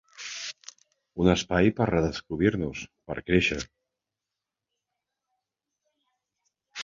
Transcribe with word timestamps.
Un 1.23 1.27
espai 1.33 1.67
per 1.79 1.85
redescobrir-nos, 1.89 2.81
per 3.11 3.17
créixer. 3.27 3.59